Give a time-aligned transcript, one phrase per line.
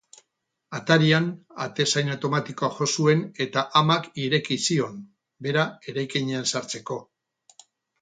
[0.77, 1.27] Atarian
[1.65, 4.99] atezain automatikoa jo zuen eta amak ireki zion,
[5.47, 7.03] bera eraikinean sartzeko.